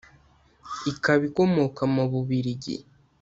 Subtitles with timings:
[0.91, 2.75] ikaba ikomoka mu Bubiligi